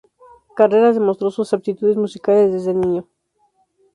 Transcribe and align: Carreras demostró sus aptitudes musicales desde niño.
Carreras 0.55 0.95
demostró 0.95 1.29
sus 1.29 1.53
aptitudes 1.53 1.95
musicales 1.95 2.51
desde 2.51 2.73
niño. 2.73 3.07